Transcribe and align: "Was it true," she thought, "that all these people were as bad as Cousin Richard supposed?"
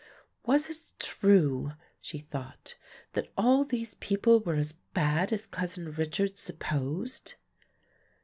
"Was 0.47 0.67
it 0.67 0.79
true," 0.97 1.73
she 2.01 2.17
thought, 2.17 2.75
"that 3.13 3.31
all 3.37 3.63
these 3.63 3.93
people 3.93 4.39
were 4.39 4.55
as 4.55 4.71
bad 4.95 5.31
as 5.31 5.45
Cousin 5.45 5.91
Richard 5.91 6.39
supposed?" 6.39 7.35